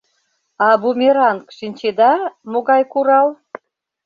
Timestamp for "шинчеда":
1.57-2.13